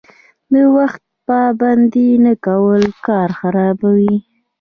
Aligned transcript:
د 0.53 0.55
وخت 0.75 1.01
پابندي 1.27 2.09
نه 2.25 2.33
کول 2.45 2.83
کار 3.07 3.29
خرابوي. 3.39 4.15